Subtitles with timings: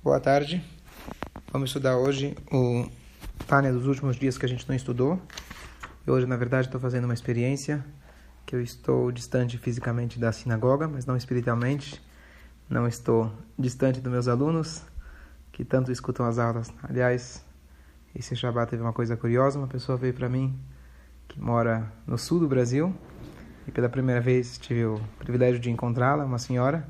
[0.00, 0.64] Boa tarde.
[1.52, 2.88] Vamos estudar hoje o
[3.48, 5.20] Tânia dos últimos dias que a gente não estudou.
[6.06, 7.84] E hoje, na verdade, estou fazendo uma experiência
[8.46, 12.00] que eu estou distante fisicamente da sinagoga, mas não espiritualmente.
[12.70, 14.84] Não estou distante dos meus alunos,
[15.50, 16.72] que tanto escutam as aulas.
[16.80, 17.44] Aliás,
[18.14, 19.58] esse Shabbat teve uma coisa curiosa.
[19.58, 20.56] Uma pessoa veio para mim
[21.26, 22.94] que mora no sul do Brasil
[23.66, 26.88] e pela primeira vez tive o privilégio de encontrá-la, uma senhora.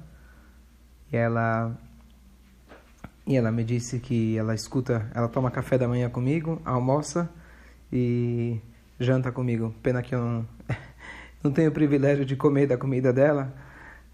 [1.11, 1.75] E ela
[3.29, 7.31] e ela me disse que ela escuta, ela toma café da manhã comigo, almoça
[7.93, 8.59] e
[8.99, 9.75] janta comigo.
[9.83, 10.49] Pena que eu não,
[11.45, 13.55] não tenho o privilégio de comer da comida dela,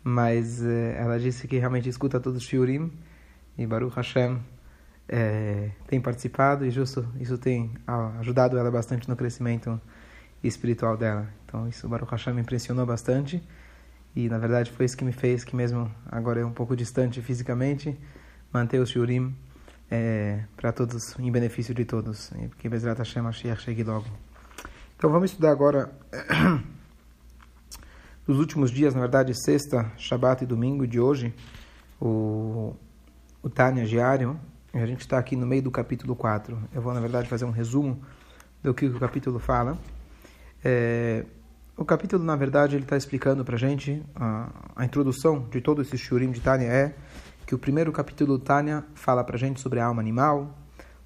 [0.03, 2.91] mas eh, ela disse que realmente escuta todos os shiurim
[3.57, 4.41] e Baruch Hashem
[5.09, 7.71] eh, tem participado e justo isso tem
[8.19, 9.81] ajudado ela bastante no crescimento
[10.43, 11.29] espiritual dela.
[11.47, 13.41] Então isso Baruch Hashem me impressionou bastante
[14.17, 17.23] e na verdade foi isso que me fez que mesmo agora é um pouco distante
[17.23, 17.97] fisicamente
[18.55, 19.35] manter o shiurim
[19.91, 22.31] é, para todos, em benefício de todos.
[22.59, 24.07] Que Bezrat Hashem Mashiach chegue logo.
[24.97, 25.91] Então vamos estudar agora
[28.25, 31.35] dos últimos dias, na verdade, sexta, Shabat e domingo de hoje,
[32.01, 32.77] o,
[33.43, 34.39] o Tânia diário.
[34.73, 36.57] A gente está aqui no meio do capítulo 4.
[36.73, 38.01] Eu vou, na verdade, fazer um resumo
[38.63, 39.77] do que o capítulo fala.
[40.65, 41.25] É,
[41.77, 45.83] o capítulo, na verdade, ele está explicando para a gente, a, a introdução de todo
[45.83, 46.95] esse shurim de Tânia é
[47.47, 50.57] que o primeiro capítulo Tânia fala para a gente sobre a alma animal,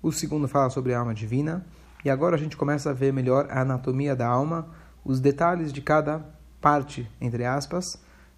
[0.01, 1.67] o segundo fala sobre a alma divina,
[2.05, 4.69] e agora a gente começa a ver melhor a anatomia da alma,
[5.05, 6.25] os detalhes de cada
[6.61, 7.85] parte, entre aspas,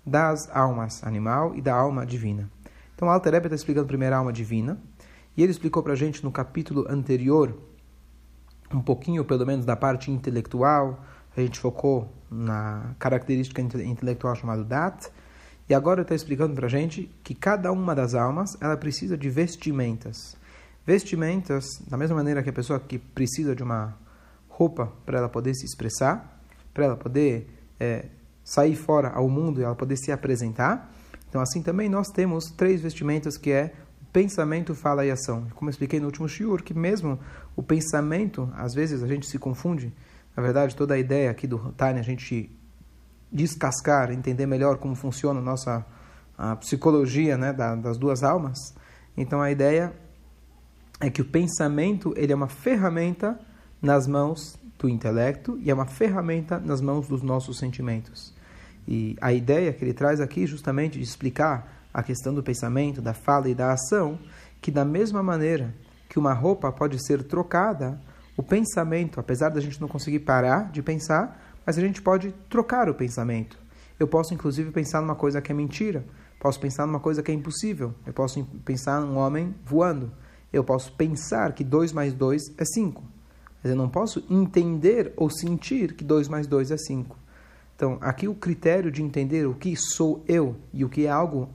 [0.04, 2.50] das almas animal e da alma divina.
[2.94, 4.78] Então, Alter está explicando primeiro a alma divina,
[5.36, 7.58] e ele explicou para a gente no capítulo anterior,
[8.72, 11.04] um pouquinho pelo menos da parte intelectual,
[11.36, 15.10] a gente focou na característica intelectual chamada Dat,
[15.70, 19.30] e agora está explicando para a gente que cada uma das almas ela precisa de
[19.30, 20.36] vestimentas.
[20.84, 23.96] Vestimentas, da mesma maneira que a pessoa que precisa de uma
[24.48, 26.42] roupa para ela poder se expressar,
[26.74, 27.48] para ela poder
[27.78, 28.06] é,
[28.42, 30.92] sair fora ao mundo e ela poder se apresentar.
[31.28, 33.72] Então, assim também nós temos três vestimentas que é
[34.12, 35.46] pensamento, fala e ação.
[35.54, 37.16] Como eu expliquei no último shiur, que mesmo
[37.54, 39.94] o pensamento, às vezes a gente se confunde.
[40.36, 42.50] Na verdade, toda a ideia aqui do Tânia, a gente
[43.32, 45.84] descascar, entender melhor como funciona a nossa
[46.36, 48.74] a psicologia né, da, das duas almas.
[49.14, 49.92] Então a ideia
[50.98, 53.38] é que o pensamento ele é uma ferramenta
[53.80, 58.34] nas mãos do intelecto e é uma ferramenta nas mãos dos nossos sentimentos.
[58.88, 63.12] E a ideia que ele traz aqui justamente de explicar a questão do pensamento, da
[63.12, 64.18] fala e da ação,
[64.62, 65.74] que da mesma maneira
[66.08, 68.00] que uma roupa pode ser trocada,
[68.36, 72.88] o pensamento, apesar da gente não conseguir parar de pensar, mas a gente pode trocar
[72.88, 73.58] o pensamento.
[73.98, 76.04] Eu posso, inclusive, pensar numa coisa que é mentira.
[76.38, 77.94] Posso pensar numa coisa que é impossível.
[78.06, 80.10] Eu posso pensar num homem voando.
[80.52, 83.02] Eu posso pensar que 2 mais 2 é 5.
[83.62, 87.16] Mas eu não posso entender ou sentir que 2 mais 2 é 5.
[87.76, 91.48] Então, aqui o critério de entender o que sou eu e o que é algo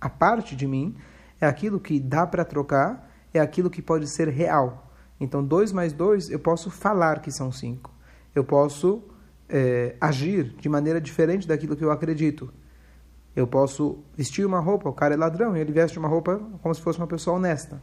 [0.00, 0.96] a parte de mim
[1.40, 4.90] é aquilo que dá para trocar, é aquilo que pode ser real.
[5.20, 7.90] Então, 2 mais 2 eu posso falar que são 5.
[8.34, 9.02] Eu posso
[9.52, 12.52] é, agir de maneira diferente daquilo que eu acredito.
[13.36, 16.74] Eu posso vestir uma roupa, o cara é ladrão e ele veste uma roupa como
[16.74, 17.80] se fosse uma pessoa honesta.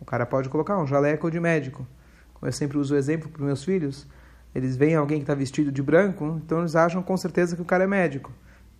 [0.00, 1.86] O cara pode colocar um jaleco de médico.
[2.34, 4.06] Como eu sempre uso o exemplo para meus filhos,
[4.52, 7.64] eles veem alguém que está vestido de branco, então eles acham com certeza que o
[7.64, 8.32] cara é médico.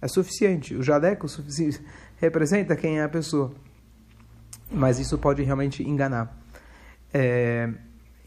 [0.03, 0.75] É suficiente.
[0.75, 1.27] O jaleco
[2.19, 3.53] representa quem é a pessoa.
[4.71, 6.37] Mas isso pode realmente enganar.
[7.13, 7.71] É,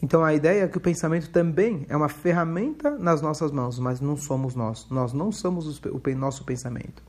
[0.00, 4.00] então a ideia é que o pensamento também é uma ferramenta nas nossas mãos, mas
[4.00, 4.88] não somos nós.
[4.90, 7.02] Nós não somos o nosso pensamento.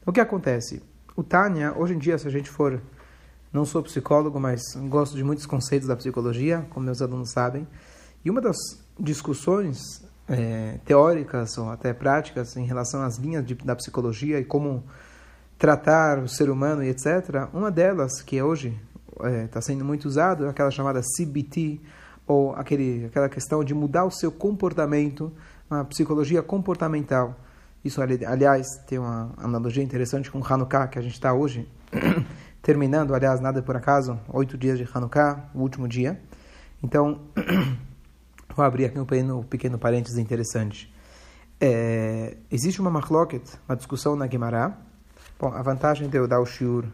[0.00, 0.82] Então o que acontece?
[1.16, 2.80] O Tânia, hoje em dia, se a gente for.
[3.52, 7.68] Não sou psicólogo, mas gosto de muitos conceitos da psicologia, como meus alunos sabem.
[8.24, 8.56] E uma das
[8.98, 14.84] discussões é, teóricas ou até práticas em relação às linhas de, da psicologia e como
[15.58, 17.48] tratar o ser humano e etc.
[17.52, 21.78] Uma delas, que hoje está é, tá sendo muito usado, é aquela chamada CBT,
[22.26, 25.32] ou aquele, aquela questão de mudar o seu comportamento,
[25.70, 27.38] uma psicologia comportamental.
[27.84, 31.68] Isso, aliás, tem uma analogia interessante com Hanukkah, que a gente está hoje
[32.62, 36.20] terminando, aliás, nada por acaso, oito dias de Hanukkah, o último dia.
[36.82, 37.20] Então,
[38.54, 40.92] vou abrir aqui um pequeno, um pequeno parênteses interessante.
[41.60, 44.76] É, existe uma machloket, uma discussão na Gemara.
[45.38, 46.84] Bom, a vantagem de eu dar o shiur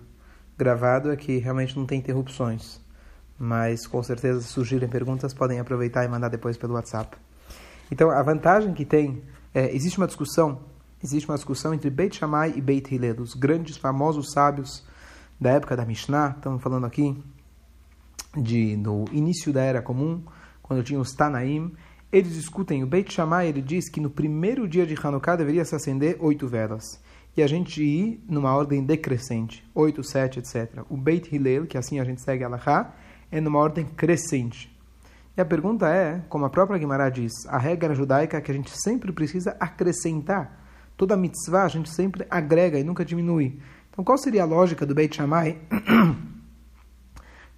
[0.57, 2.81] gravado é que realmente não tem interrupções
[3.39, 7.17] mas com certeza se surgirem perguntas podem aproveitar e mandar depois pelo WhatsApp.
[7.91, 9.23] Então a vantagem que tem
[9.55, 10.61] é, existe uma discussão
[11.03, 14.85] existe uma discussão entre Beit Shammai e Beit Hillel, os grandes famosos sábios
[15.41, 17.17] da época da Mishnah, estamos falando aqui
[18.37, 20.23] de, do início da Era Comum,
[20.63, 21.73] quando tinha os Tanaim,
[22.11, 25.75] eles discutem, o Beit Shammai ele diz que no primeiro dia de Hanukkah deveria se
[25.75, 27.01] acender oito velas.
[27.37, 30.83] E a gente ir numa ordem decrescente, oito, sete, etc.
[30.89, 32.95] O Beit Hillel, que assim a gente segue a Allahá,
[33.31, 34.75] é numa ordem crescente.
[35.37, 38.55] E a pergunta é, como a própria Guimarães diz, a regra judaica é que a
[38.55, 40.67] gente sempre precisa acrescentar.
[40.97, 43.61] Toda mitzvah a gente sempre agrega e nunca diminui.
[43.91, 45.59] Então qual seria a lógica do Beit Shammai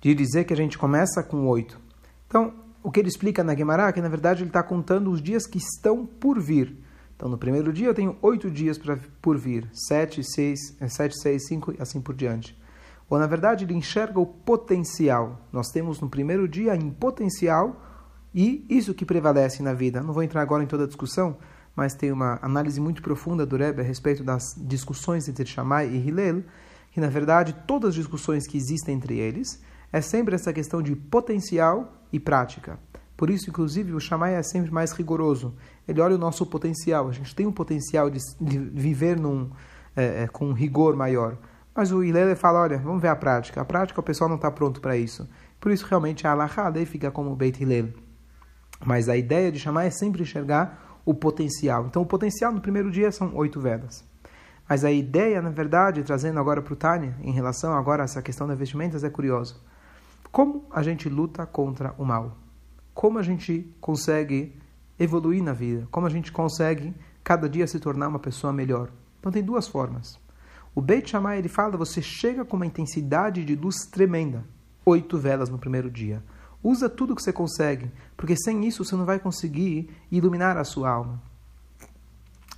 [0.01, 1.81] de dizer que a gente começa com oito?
[2.27, 5.21] Então, o que ele explica na Gemara é que, na verdade, ele está contando os
[5.21, 6.77] dias que estão por vir.
[7.17, 9.69] Então, no primeiro dia eu tenho oito dias pra, por vir.
[9.73, 12.57] Sete, seis, é, sete, seis, cinco e assim por diante.
[13.11, 15.41] Ou, na verdade, ele enxerga o potencial.
[15.53, 17.77] Nós temos no primeiro dia em potencial
[18.33, 20.01] e isso que prevalece na vida.
[20.01, 21.37] Não vou entrar agora em toda a discussão,
[21.75, 25.97] mas tem uma análise muito profunda do Rebbe a respeito das discussões entre Shammai e
[25.97, 26.45] Hillel,
[26.93, 29.61] que, na verdade, todas as discussões que existem entre eles
[29.93, 32.79] é sempre essa questão de potencial e prática.
[33.17, 35.55] Por isso, inclusive, o Shammai é sempre mais rigoroso.
[35.87, 37.09] Ele olha o nosso potencial.
[37.09, 39.51] A gente tem um potencial de, viver num,
[39.97, 41.37] é, com um rigor maior.
[41.75, 43.61] Mas o Hillel fala, olha, vamos ver a prática.
[43.61, 45.29] A prática, o pessoal não está pronto para isso.
[45.61, 47.91] Por isso, realmente, a Alahá daí fica como o Beit Hillel.
[48.85, 51.87] Mas a ideia de chamar é sempre enxergar o potencial.
[51.87, 54.05] Então, o potencial no primeiro dia são oito vedas.
[54.69, 58.23] Mas a ideia, na verdade, trazendo agora para o Tânia, em relação agora a essa
[58.23, 59.57] questão das vestimentas, é curiosa.
[60.31, 62.37] Como a gente luta contra o mal?
[62.95, 64.57] Como a gente consegue
[64.99, 65.89] evoluir na vida?
[65.91, 66.95] Como a gente consegue
[67.25, 68.91] cada dia se tornar uma pessoa melhor?
[69.19, 70.21] Então tem duas formas.
[70.75, 74.45] O Beit Shammai ele fala, você chega com uma intensidade de luz tremenda.
[74.87, 76.23] Oito velas no primeiro dia.
[76.63, 80.91] Usa tudo que você consegue, porque sem isso você não vai conseguir iluminar a sua
[80.91, 81.21] alma.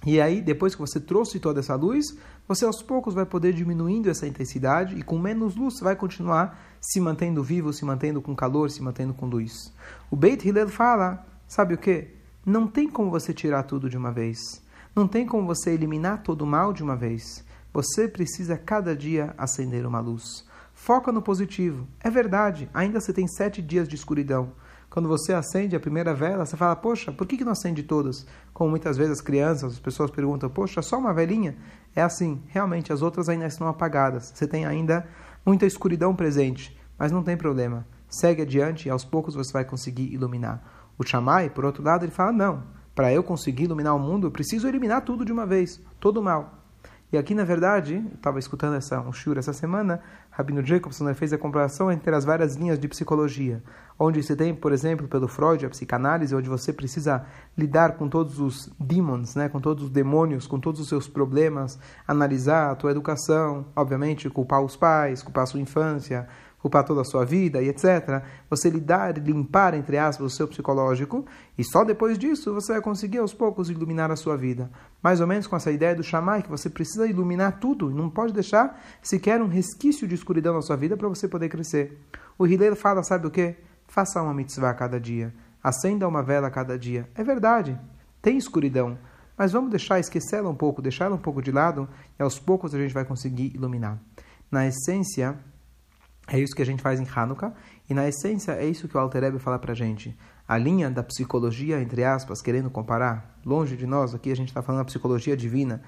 [0.05, 2.17] E aí, depois que você trouxe toda essa luz,
[2.47, 7.01] você aos poucos vai poder diminuindo essa intensidade e com menos luz vai continuar se
[7.01, 9.73] mantendo vivo, se mantendo com calor, se mantendo com luz.
[10.11, 12.09] O Beit Hillel fala, sabe o que?
[12.45, 14.61] Não tem como você tirar tudo de uma vez.
[14.95, 17.45] Não tem como você eliminar todo o mal de uma vez.
[17.73, 20.45] Você precisa cada dia acender uma luz.
[20.75, 21.89] Foca no positivo.
[22.01, 24.53] É verdade, ainda você tem sete dias de escuridão.
[24.91, 28.27] Quando você acende a primeira vela, você fala, poxa, por que, que não acende todas?
[28.53, 31.57] Como muitas vezes as crianças, as pessoas perguntam, poxa, só uma velinha?
[31.97, 34.33] É assim, realmente as outras ainda estão apagadas.
[34.35, 35.09] Você tem ainda
[35.47, 37.87] muita escuridão presente, mas não tem problema.
[38.07, 40.63] Segue adiante e aos poucos você vai conseguir iluminar.
[40.99, 42.65] O Shammai, por outro lado, ele fala, não,
[42.95, 46.23] para eu conseguir iluminar o mundo, eu preciso eliminar tudo de uma vez, todo o
[46.23, 46.62] mal.
[47.13, 50.01] E aqui, na verdade, estava escutando essa, um shiur essa semana,
[50.31, 53.63] Rabino Jacobson fez a comparação entre as várias linhas de psicologia,
[53.99, 58.41] onde você tem, por exemplo, pelo Freud, a psicanálise, onde você precisa lidar com todos
[58.41, 61.79] os demons, né, com todos os demônios, com todos os seus problemas,
[62.09, 66.27] analisar a tua educação, obviamente, culpar os pais, culpar a sua infância,
[66.63, 68.23] culpar toda a sua vida e etc.
[68.49, 71.27] Você lidar, limpar, entre aspas, o seu psicológico,
[71.59, 74.71] e só depois disso você vai conseguir aos poucos iluminar a sua vida.
[75.03, 78.33] Mais ou menos com essa ideia do chamai, que você precisa iluminar tudo, não pode
[78.33, 82.01] deixar sequer um resquício de escuridão na sua vida para você poder crescer.
[82.39, 83.57] O Hillel fala, sabe o que?
[83.89, 85.35] Faça uma mitzvah a cada dia.
[85.63, 87.09] Acenda uma vela a cada dia.
[87.15, 87.79] É verdade,
[88.23, 88.97] tem escuridão,
[89.37, 91.89] mas vamos deixar, esquecê-la um pouco, deixá-la um pouco de lado,
[92.19, 93.99] e aos poucos a gente vai conseguir iluminar.
[94.51, 95.37] Na essência,
[96.29, 97.53] é isso que a gente faz em Hanukkah,
[97.89, 100.17] e na essência é isso que o Alter Rebbe fala para a gente.
[100.47, 104.63] A linha da psicologia, entre aspas, querendo comparar, longe de nós, aqui a gente está
[104.63, 105.83] falando da psicologia divina,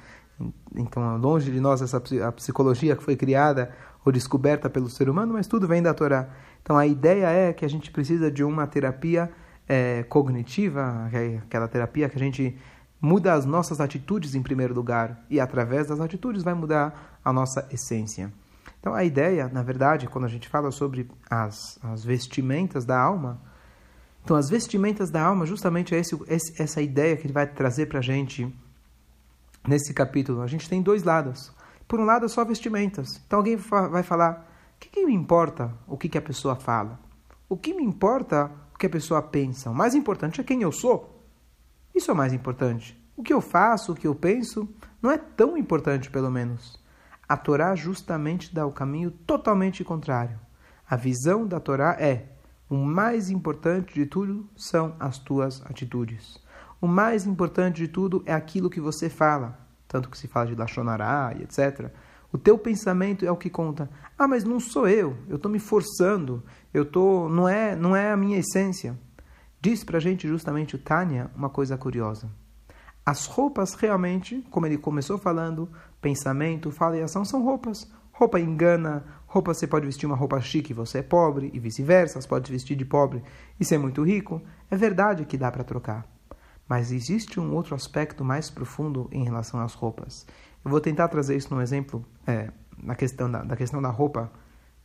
[0.74, 3.72] então longe de nós essa a psicologia que foi criada
[4.04, 6.28] ou descoberta pelo ser humano, mas tudo vem da Torá.
[6.62, 9.30] Então a ideia é que a gente precisa de uma terapia
[9.68, 12.56] é, cognitiva, é aquela terapia que a gente
[13.00, 17.68] muda as nossas atitudes em primeiro lugar, e através das atitudes vai mudar a nossa
[17.70, 18.32] essência.
[18.84, 23.40] Então, a ideia, na verdade, quando a gente fala sobre as, as vestimentas da alma,
[24.22, 27.86] então as vestimentas da alma, justamente é esse, esse, essa ideia que ele vai trazer
[27.86, 28.54] para a gente
[29.66, 30.42] nesse capítulo.
[30.42, 31.50] A gente tem dois lados.
[31.88, 33.22] Por um lado, só vestimentas.
[33.26, 37.00] Então, alguém vai falar: o que, que me importa o que, que a pessoa fala?
[37.48, 39.70] O que me importa o que a pessoa pensa?
[39.70, 41.24] O mais importante é quem eu sou.
[41.94, 43.02] Isso é o mais importante.
[43.16, 44.68] O que eu faço, o que eu penso,
[45.00, 46.83] não é tão importante, pelo menos.
[47.28, 50.38] A Torá justamente dá o caminho totalmente contrário.
[50.88, 52.28] A visão da Torá é:
[52.68, 56.42] o mais importante de tudo são as tuas atitudes.
[56.80, 60.54] O mais importante de tudo é aquilo que você fala, tanto que se fala de
[60.54, 61.90] Lachonará e etc.
[62.30, 63.88] O teu pensamento é o que conta.
[64.18, 66.42] Ah, mas não sou eu, eu estou me forçando,
[66.74, 68.98] eu tô, não é, não é a minha essência.
[69.60, 72.28] Diz para a gente justamente o Tânia uma coisa curiosa.
[73.06, 75.70] As roupas realmente, como ele começou falando,
[76.04, 77.90] pensamento, fala e ação são roupas.
[78.12, 82.20] Roupa engana, roupa você pode vestir uma roupa chique e você é pobre, e vice-versa,
[82.20, 83.22] você pode vestir de pobre
[83.58, 84.42] e ser muito rico.
[84.70, 86.06] É verdade que dá para trocar.
[86.68, 90.26] Mas existe um outro aspecto mais profundo em relação às roupas.
[90.62, 92.50] Eu vou tentar trazer isso num exemplo é,
[92.82, 94.30] na questão da, da questão da roupa,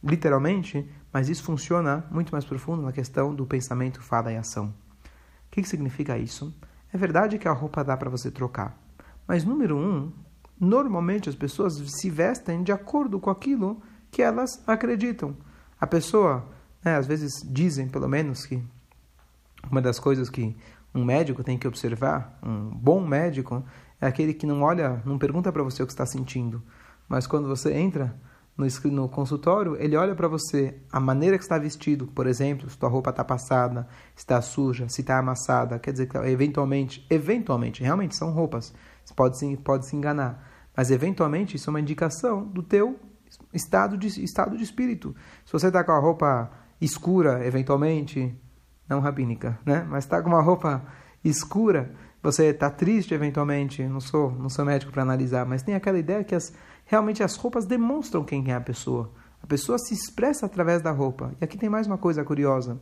[0.01, 4.67] literalmente, mas isso funciona muito mais profundo na questão do pensamento, fala e ação.
[4.67, 6.55] O que, que significa isso?
[6.93, 8.77] É verdade que a roupa dá para você trocar,
[9.27, 10.11] mas número um,
[10.59, 15.35] normalmente as pessoas se vestem de acordo com aquilo que elas acreditam.
[15.79, 16.45] A pessoa,
[16.83, 18.61] né, às vezes dizem, pelo menos, que
[19.71, 20.55] uma das coisas que
[20.93, 23.63] um médico tem que observar, um bom médico,
[24.01, 26.61] é aquele que não olha, não pergunta para você o que está sentindo,
[27.07, 28.15] mas quando você entra
[28.57, 32.77] no, no consultório, ele olha para você a maneira que está vestido, por exemplo, se
[32.77, 38.15] tua roupa está passada, está suja, se está amassada, quer dizer que eventualmente, eventualmente, realmente
[38.15, 38.73] são roupas,
[39.13, 42.99] pode se, pode se enganar, mas eventualmente isso é uma indicação do teu
[43.53, 45.15] estado de, estado de espírito.
[45.45, 46.51] Se você está com a roupa
[46.81, 48.35] escura, eventualmente,
[48.87, 49.85] não rabínica, né?
[49.89, 50.83] mas está com uma roupa
[51.23, 55.97] escura, você está triste eventualmente, não sou, não sou médico para analisar, mas tem aquela
[55.97, 56.53] ideia que as,
[56.85, 59.11] realmente as roupas demonstram quem é a pessoa.
[59.41, 61.33] A pessoa se expressa através da roupa.
[61.39, 62.79] E aqui tem mais uma coisa curiosa.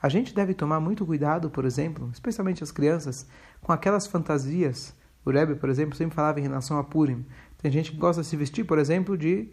[0.00, 3.26] A gente deve tomar muito cuidado, por exemplo, especialmente as crianças,
[3.60, 4.94] com aquelas fantasias.
[5.28, 7.24] O Rebbe, por exemplo, sempre falava em relação a Purim.
[7.60, 9.50] Tem gente que gosta de se vestir, por exemplo, de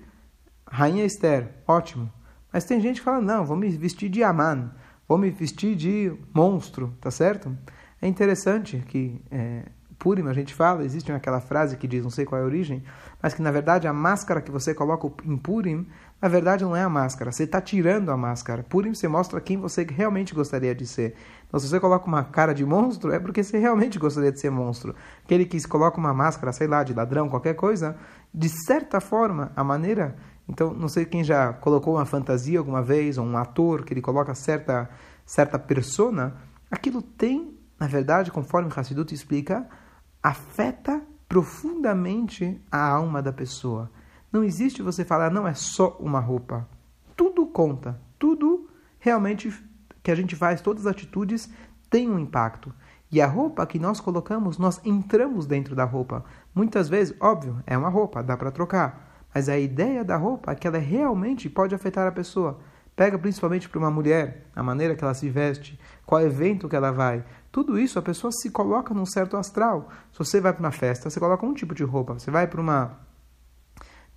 [0.67, 1.49] Rainha Esther.
[1.67, 2.11] Ótimo.
[2.51, 4.71] Mas tem gente que fala, não, vou me vestir de Aman.
[5.07, 7.55] Vou me vestir de monstro, tá certo?
[8.01, 9.65] É interessante que é,
[9.99, 12.83] Purim, a gente fala, existe aquela frase que diz, não sei qual é a origem,
[13.21, 15.87] mas que na verdade a máscara que você coloca em Purim,
[16.21, 18.63] na verdade não é a máscara, você está tirando a máscara.
[18.63, 21.15] Purim você mostra quem você realmente gostaria de ser.
[21.47, 24.49] Então se você coloca uma cara de monstro, é porque você realmente gostaria de ser
[24.49, 24.95] monstro.
[25.23, 27.95] Aquele que coloca uma máscara, sei lá, de ladrão, qualquer coisa,
[28.33, 30.15] de certa forma, a maneira...
[30.47, 34.01] Então, não sei quem já colocou uma fantasia alguma vez, ou um ator que ele
[34.01, 34.87] coloca certa,
[35.25, 36.35] certa persona,
[36.69, 39.67] aquilo tem na verdade, conforme Hassidut explica,
[40.23, 43.91] afeta profundamente a alma da pessoa.
[44.31, 46.67] Não existe você falar, não é só uma roupa.
[47.15, 47.99] Tudo conta.
[48.17, 49.53] Tudo realmente
[50.05, 51.49] que a gente faz, todas as atitudes
[51.89, 52.71] têm um impacto.
[53.11, 56.23] E a roupa que nós colocamos, nós entramos dentro da roupa.
[56.53, 59.25] Muitas vezes, óbvio, é uma roupa, dá para trocar.
[59.33, 62.59] Mas a ideia da roupa é que ela realmente pode afetar a pessoa.
[62.95, 66.91] Pega principalmente para uma mulher, a maneira que ela se veste, qual evento que ela
[66.91, 67.25] vai.
[67.51, 69.89] Tudo isso a pessoa se coloca num certo astral.
[70.11, 72.13] Se você vai para uma festa, você coloca um tipo de roupa.
[72.13, 73.04] Você vai para uma.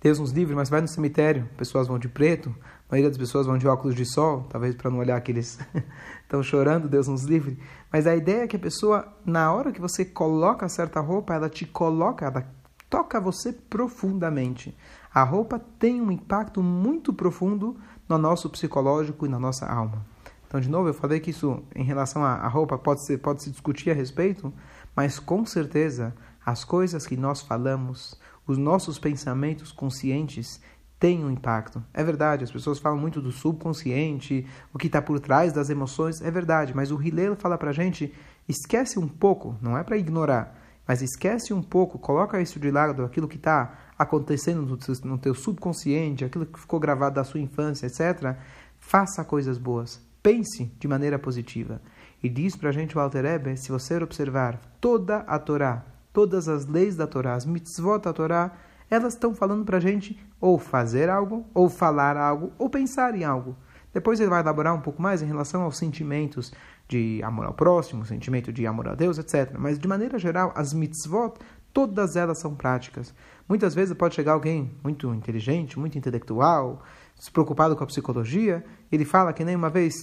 [0.01, 2.55] Deus nos livre, mas vai no cemitério, pessoas vão de preto,
[2.89, 5.59] a maioria das pessoas vão de óculos de sol, talvez para não olhar aqueles
[6.23, 7.59] estão chorando, Deus nos livre.
[7.91, 11.49] Mas a ideia é que a pessoa, na hora que você coloca certa roupa, ela
[11.49, 12.47] te coloca, ela
[12.89, 14.75] toca você profundamente.
[15.13, 17.77] A roupa tem um impacto muito profundo
[18.07, 20.05] no nosso psicológico e na nossa alma.
[20.47, 23.51] Então, de novo, eu falei que isso, em relação à roupa, pode, ser, pode se
[23.51, 24.51] discutir a respeito,
[24.95, 28.18] mas com certeza as coisas que nós falamos,
[28.51, 30.61] os nossos pensamentos conscientes
[30.99, 31.83] têm um impacto.
[31.93, 36.21] É verdade, as pessoas falam muito do subconsciente, o que está por trás das emoções,
[36.21, 38.13] é verdade, mas o Hillel fala para a gente,
[38.47, 40.55] esquece um pouco, não é para ignorar,
[40.87, 46.25] mas esquece um pouco, coloca isso de lado, aquilo que está acontecendo no teu, subconsciente,
[46.25, 48.35] aquilo que ficou gravado da sua infância, etc.,
[48.79, 51.81] faça coisas boas pense de maneira positiva.
[52.21, 56.65] E diz para a gente o Alter se você observar toda a Torá, todas as
[56.65, 58.51] leis da Torá, as mitzvot da Torá,
[58.89, 63.23] elas estão falando para a gente ou fazer algo, ou falar algo, ou pensar em
[63.23, 63.55] algo.
[63.93, 66.51] Depois ele vai elaborar um pouco mais em relação aos sentimentos
[66.87, 69.55] de amor ao próximo, sentimento de amor a Deus, etc.
[69.57, 71.33] Mas de maneira geral, as mitzvot,
[71.73, 73.13] todas elas são práticas.
[73.47, 76.83] Muitas vezes pode chegar alguém muito inteligente, muito intelectual,
[77.15, 79.93] despreocupado com a psicologia, ele fala que nem uma vez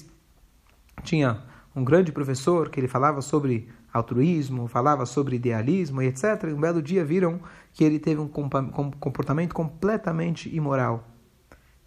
[1.03, 1.43] tinha
[1.75, 6.45] um grande professor que ele falava sobre altruísmo, falava sobre idealismo e etc.
[6.49, 7.41] E um belo dia viram
[7.73, 11.05] que ele teve um comportamento completamente imoral.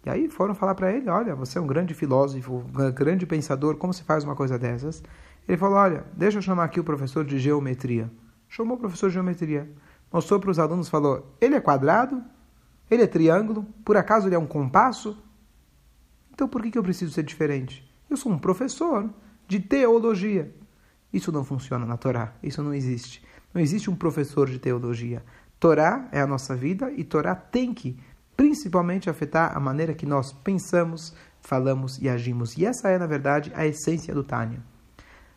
[0.04, 3.76] E aí foram falar para ele: Olha, você é um grande filósofo, um grande pensador,
[3.76, 5.02] como se faz uma coisa dessas?
[5.46, 8.10] Ele falou: Olha, deixa eu chamar aqui o professor de geometria.
[8.48, 9.70] Chamou o professor de geometria.
[10.12, 12.22] Mostrou para os alunos falou: Ele é quadrado?
[12.90, 13.64] Ele é triângulo?
[13.84, 15.16] Por acaso ele é um compasso?
[16.32, 17.88] Então por que, que eu preciso ser diferente?
[18.08, 19.08] Eu sou um professor
[19.46, 20.52] de teologia.
[21.12, 22.32] Isso não funciona na Torá.
[22.42, 23.22] Isso não existe.
[23.52, 25.24] Não existe um professor de teologia.
[25.58, 27.98] Torá é a nossa vida e Torá tem que,
[28.36, 32.56] principalmente, afetar a maneira que nós pensamos, falamos e agimos.
[32.56, 34.62] E essa é, na verdade, a essência do Tânia.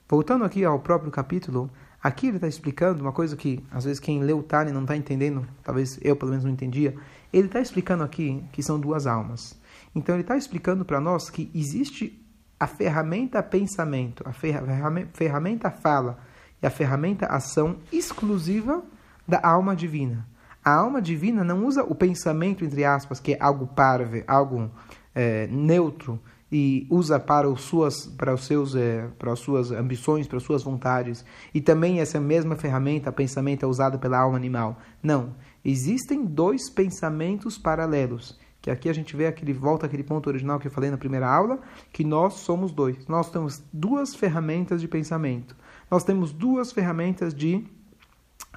[0.08, 1.70] Voltando aqui ao próprio capítulo,
[2.04, 4.98] Aqui ele está explicando uma coisa que, às vezes, quem lê o Tani não está
[4.98, 6.94] entendendo, talvez eu, pelo menos, não entendia.
[7.32, 9.58] Ele está explicando aqui que são duas almas.
[9.96, 12.22] Então, ele está explicando para nós que existe
[12.64, 16.18] a ferramenta pensamento, a ferramenta fala
[16.62, 18.82] e a ferramenta ação exclusiva
[19.28, 20.26] da alma divina.
[20.64, 24.72] A alma divina não usa o pensamento, entre aspas, que é algo parve, algo
[25.14, 26.18] é, neutro,
[26.50, 30.44] e usa para os suas para os seus é, para as suas ambições, para as
[30.44, 31.26] suas vontades.
[31.54, 34.80] E também essa mesma ferramenta, pensamento é usada pela alma animal.
[35.02, 38.40] Não, existem dois pensamentos paralelos.
[38.64, 41.28] Que aqui a gente vê aquele volta aquele ponto original que eu falei na primeira
[41.28, 41.60] aula,
[41.92, 43.06] que nós somos dois.
[43.08, 45.54] Nós temos duas ferramentas de pensamento.
[45.92, 47.68] Nós temos duas ferramentas de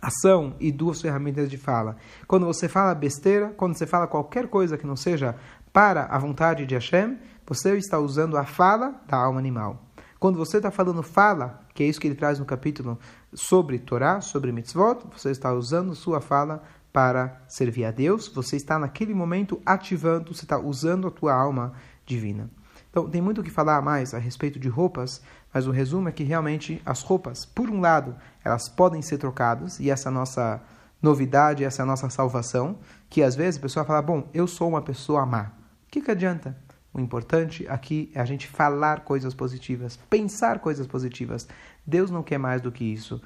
[0.01, 1.97] ação e duas ferramentas de fala.
[2.29, 5.35] Quando você fala besteira, quando você fala qualquer coisa que não seja
[5.73, 9.83] para a vontade de Hashem, você está usando a fala da alma animal.
[10.21, 12.97] Quando você está falando fala, que é isso que ele traz no capítulo
[13.35, 16.63] sobre Torá, sobre mitzvot, você está usando sua fala
[16.97, 21.75] para servir a Deus, você está naquele momento ativando, você está usando a tua alma
[22.07, 22.51] divina.
[22.89, 25.21] Então, tem muito o que falar mais a respeito de roupas,
[25.53, 29.79] mas o resumo é que realmente as roupas, por um lado, elas podem ser trocadas,
[29.79, 30.63] e essa é a nossa
[31.03, 32.79] novidade, essa é a nossa salvação,
[33.11, 35.53] que às vezes a pessoa fala, bom, eu sou uma pessoa má.
[35.87, 36.57] O que, que adianta?
[36.95, 41.47] O importante aqui é a gente falar coisas positivas, pensar coisas positivas.
[41.87, 43.21] Deus não quer mais do que isso.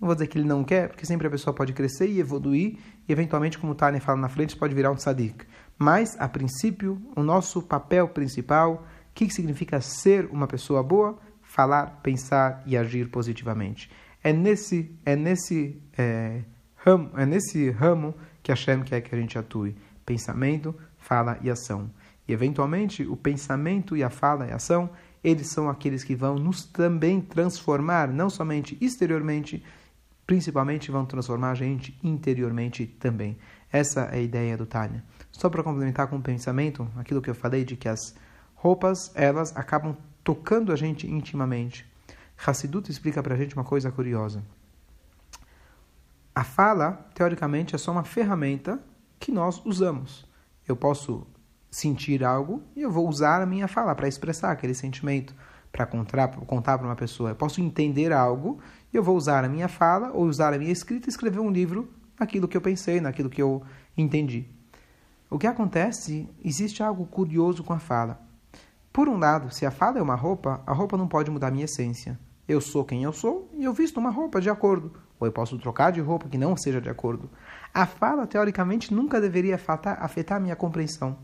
[0.00, 2.78] Não vou dizer que ele não quer, porque sempre a pessoa pode crescer e evoluir,
[3.08, 5.46] e eventualmente, como o Tânia fala na frente, pode virar um tzadik.
[5.78, 11.18] Mas, a princípio, o nosso papel principal, o que significa ser uma pessoa boa?
[11.40, 13.90] Falar, pensar e agir positivamente.
[14.22, 16.42] É nesse, é nesse, é,
[16.74, 19.76] ramo, é nesse ramo que Hashem quer que a gente atue.
[20.04, 21.90] Pensamento, fala e ação.
[22.28, 24.90] E, eventualmente, o pensamento e a fala e a ação,
[25.24, 29.64] eles são aqueles que vão nos também transformar, não somente exteriormente,
[30.26, 33.38] principalmente vão transformar a gente interiormente também.
[33.70, 35.04] Essa é a ideia do Tânia.
[35.30, 38.14] Só para complementar com o pensamento, aquilo que eu falei de que as
[38.54, 41.86] roupas, elas acabam tocando a gente intimamente.
[42.44, 44.42] Hassidut explica para a gente uma coisa curiosa.
[46.34, 48.80] A fala, teoricamente, é só uma ferramenta
[49.18, 50.26] que nós usamos.
[50.66, 51.26] Eu posso
[51.70, 55.34] sentir algo e eu vou usar a minha fala para expressar aquele sentimento,
[55.70, 57.30] para contar para uma pessoa.
[57.30, 58.58] Eu posso entender algo
[58.92, 61.50] e eu vou usar a minha fala ou usar a minha escrita e escrever um
[61.50, 63.62] livro naquilo que eu pensei, naquilo que eu
[63.96, 64.46] entendi.
[65.28, 68.20] O que acontece, existe algo curioso com a fala.
[68.92, 71.50] Por um lado, se a fala é uma roupa, a roupa não pode mudar a
[71.50, 72.18] minha essência.
[72.48, 74.92] Eu sou quem eu sou e eu visto uma roupa de acordo.
[75.18, 77.28] Ou eu posso trocar de roupa que não seja de acordo.
[77.74, 81.18] A fala, teoricamente, nunca deveria afetar, afetar a minha compreensão.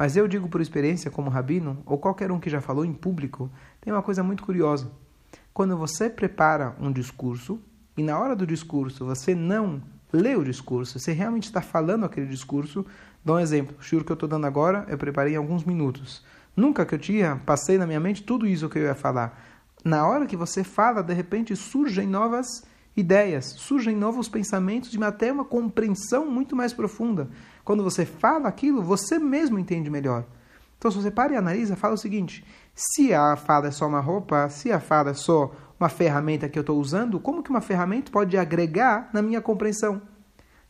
[0.00, 3.50] Mas eu digo por experiência, como rabino, ou qualquer um que já falou em público,
[3.82, 4.90] tem uma coisa muito curiosa.
[5.52, 7.60] Quando você prepara um discurso
[7.98, 12.28] e na hora do discurso você não lê o discurso, você realmente está falando aquele
[12.28, 12.86] discurso,
[13.22, 13.76] dá um exemplo.
[13.78, 16.24] O shiur que eu estou dando agora, eu preparei em alguns minutos.
[16.56, 19.38] Nunca que eu tinha, passei na minha mente tudo isso que eu ia falar.
[19.84, 22.64] Na hora que você fala, de repente surgem novas
[22.96, 27.28] ideias, surgem novos pensamentos e até uma compreensão muito mais profunda.
[27.64, 30.24] Quando você fala aquilo, você mesmo entende melhor.
[30.78, 32.44] Então, se você para e analisa, fala o seguinte:
[32.74, 36.58] se a fala é só uma roupa, se a fala é só uma ferramenta que
[36.58, 40.00] eu estou usando, como que uma ferramenta pode agregar na minha compreensão?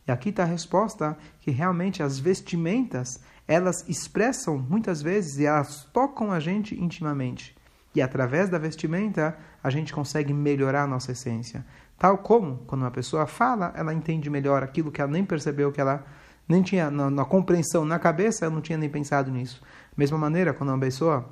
[0.07, 5.85] E aqui está a resposta que realmente as vestimentas elas expressam muitas vezes e elas
[5.93, 7.57] tocam a gente intimamente.
[7.95, 11.67] E através da vestimenta a gente consegue melhorar a nossa essência.
[11.99, 15.81] Tal como, quando uma pessoa fala, ela entende melhor aquilo que ela nem percebeu, que
[15.81, 16.05] ela
[16.51, 19.63] nem tinha na, na compreensão, na cabeça, ela não tinha nem pensado nisso.
[19.97, 21.29] Mesma maneira, quando uma pessoa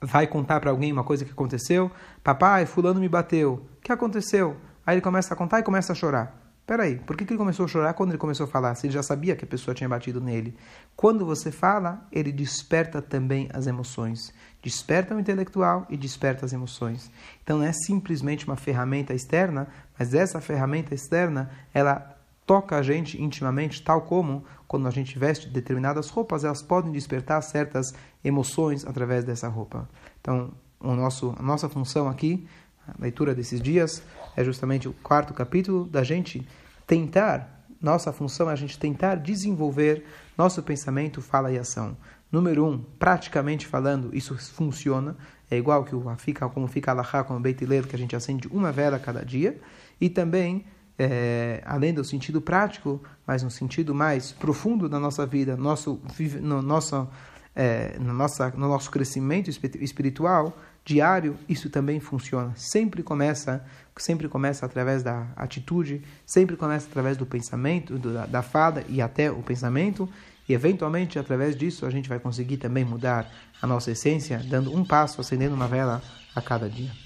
[0.00, 1.90] vai contar para alguém uma coisa que aconteceu,
[2.22, 4.56] papai, fulano me bateu, o que aconteceu?
[4.86, 6.40] Aí ele começa a contar e começa a chorar.
[6.66, 8.74] Peraí, por que, que ele começou a chorar quando ele começou a falar?
[8.74, 10.56] Se ele já sabia que a pessoa tinha batido nele.
[10.96, 14.32] Quando você fala, ele desperta também as emoções.
[14.62, 17.10] Desperta o intelectual e desperta as emoções.
[17.42, 22.13] Então não é simplesmente uma ferramenta externa, mas essa ferramenta externa, ela
[22.46, 27.42] toca a gente intimamente, tal como quando a gente veste determinadas roupas, elas podem despertar
[27.42, 29.88] certas emoções através dessa roupa.
[30.20, 32.46] Então, o nosso, a nossa função aqui
[32.86, 34.02] a leitura desses dias
[34.36, 36.46] é justamente o quarto capítulo da gente
[36.86, 40.04] tentar, nossa função é a gente tentar desenvolver
[40.36, 41.96] nosso pensamento, fala e ação.
[42.30, 45.16] Número um, praticamente falando, isso funciona.
[45.50, 48.48] É igual que o fica como fica Allahá com o Beit que a gente acende
[48.48, 49.60] uma vela cada dia.
[50.00, 50.64] E também,
[50.98, 56.00] é, além do sentido prático, mas no sentido mais profundo da nossa vida, nosso,
[56.40, 57.08] no, nosso,
[57.54, 62.52] é, no, nossa, no nosso crescimento espiritual, diário, isso também funciona.
[62.56, 63.64] Sempre começa,
[63.96, 69.00] sempre começa através da atitude, sempre começa através do pensamento, do, da, da fada e
[69.00, 70.08] até o pensamento.
[70.46, 73.30] E eventualmente, através disso, a gente vai conseguir também mudar
[73.62, 76.02] a nossa essência, dando um passo, acendendo uma vela
[76.36, 77.03] a cada dia.